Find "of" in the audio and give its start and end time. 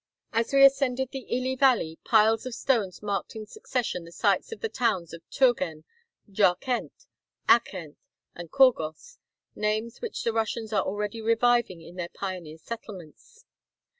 2.47-2.55, 4.51-4.61, 5.13-5.21